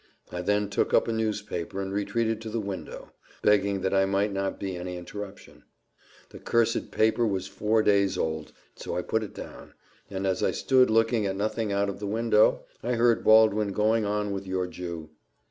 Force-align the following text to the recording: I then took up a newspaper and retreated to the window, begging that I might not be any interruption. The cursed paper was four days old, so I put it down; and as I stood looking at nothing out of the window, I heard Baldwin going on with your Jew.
I 0.31 0.41
then 0.41 0.67
took 0.67 0.95
up 0.95 1.07
a 1.07 1.13
newspaper 1.13 1.79
and 1.79 1.93
retreated 1.93 2.41
to 2.41 2.49
the 2.49 2.59
window, 2.59 3.11
begging 3.43 3.81
that 3.81 3.93
I 3.93 4.07
might 4.07 4.33
not 4.33 4.59
be 4.59 4.75
any 4.75 4.97
interruption. 4.97 5.63
The 6.29 6.39
cursed 6.39 6.89
paper 6.89 7.23
was 7.27 7.45
four 7.45 7.83
days 7.83 8.17
old, 8.17 8.51
so 8.75 8.97
I 8.97 9.03
put 9.03 9.21
it 9.21 9.35
down; 9.35 9.75
and 10.09 10.25
as 10.25 10.41
I 10.41 10.53
stood 10.53 10.89
looking 10.89 11.27
at 11.27 11.35
nothing 11.35 11.71
out 11.71 11.87
of 11.87 11.99
the 11.99 12.07
window, 12.07 12.65
I 12.81 12.93
heard 12.93 13.23
Baldwin 13.23 13.73
going 13.73 14.03
on 14.03 14.31
with 14.31 14.47
your 14.47 14.65
Jew. 14.65 15.11